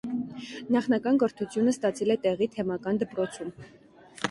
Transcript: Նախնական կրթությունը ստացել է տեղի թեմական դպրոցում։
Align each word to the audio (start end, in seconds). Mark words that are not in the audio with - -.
Նախնական 0.75 1.19
կրթությունը 1.25 1.75
ստացել 1.77 2.15
է 2.15 2.17
տեղի 2.25 2.49
թեմական 2.59 3.01
դպրոցում։ 3.07 3.57